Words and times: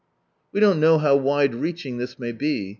We 0.51 0.59
don't 0.59 0.79
know 0.79 0.97
how 0.97 1.15
wide 1.15 1.53
reaching 1.53 1.99
this 1.99 2.17
may 2.17 2.31
be. 2.31 2.69